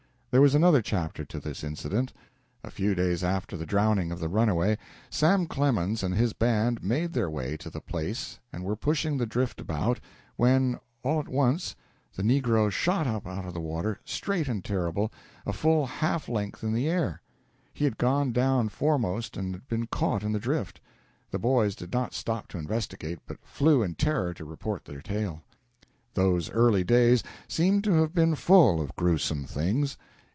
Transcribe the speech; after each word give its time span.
There 0.31 0.39
was 0.41 0.55
another 0.55 0.81
chapter 0.81 1.25
to 1.25 1.41
this 1.41 1.61
incident. 1.61 2.13
A 2.63 2.71
few 2.71 2.95
days 2.95 3.21
after 3.21 3.57
the 3.57 3.65
drowning 3.65 4.13
of 4.13 4.19
the 4.21 4.29
runaway, 4.29 4.77
Sam 5.09 5.45
Clemens 5.45 6.03
and 6.03 6.15
his 6.15 6.31
band 6.31 6.81
made 6.81 7.11
their 7.11 7.29
way 7.29 7.57
to 7.57 7.69
the 7.69 7.81
place 7.81 8.39
and 8.53 8.63
were 8.63 8.77
pushing 8.77 9.17
the 9.17 9.25
drift 9.25 9.59
about, 9.59 9.99
when, 10.37 10.79
all 11.03 11.19
at 11.19 11.27
once, 11.27 11.75
the 12.15 12.23
negro 12.23 12.71
shot 12.71 13.07
up 13.07 13.27
out 13.27 13.43
of 13.43 13.53
the 13.53 13.59
water, 13.59 13.99
straight 14.05 14.47
and 14.47 14.63
terrible, 14.63 15.11
a 15.45 15.51
full 15.51 15.85
half 15.85 16.29
length 16.29 16.63
in 16.63 16.71
the 16.73 16.87
air. 16.87 17.21
He 17.73 17.83
had 17.83 17.97
gone 17.97 18.31
down 18.31 18.69
foremost 18.69 19.35
and 19.35 19.53
had 19.53 19.67
been 19.67 19.87
caught 19.87 20.23
in 20.23 20.31
the 20.31 20.39
drift. 20.39 20.79
The 21.31 21.39
boys 21.39 21.75
did 21.75 21.91
not 21.91 22.13
stop 22.13 22.47
to 22.51 22.57
investigate, 22.57 23.19
but 23.27 23.43
flew 23.45 23.83
in 23.83 23.95
terror 23.95 24.33
to 24.35 24.45
report 24.45 24.85
their 24.85 25.01
tale. 25.01 25.43
Those 26.13 26.49
early 26.51 26.85
days 26.85 27.21
seem 27.49 27.81
to 27.81 27.95
have 27.95 28.13
been 28.13 28.35
full 28.35 28.79
of 28.79 28.95
gruesome 28.95 29.43
things. 29.43 29.97